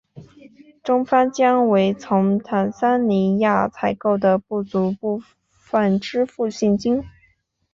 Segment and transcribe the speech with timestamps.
[0.81, 7.03] 中方将为从坦桑尼亚采购的不足额部分支付现金。